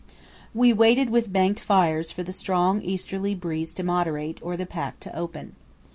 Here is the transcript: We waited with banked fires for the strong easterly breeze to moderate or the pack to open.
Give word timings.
We 0.51 0.73
waited 0.73 1.11
with 1.11 1.31
banked 1.31 1.59
fires 1.59 2.11
for 2.11 2.23
the 2.23 2.33
strong 2.33 2.81
easterly 2.81 3.35
breeze 3.35 3.71
to 3.75 3.83
moderate 3.83 4.39
or 4.41 4.57
the 4.57 4.65
pack 4.65 4.99
to 5.01 5.15
open. 5.15 5.55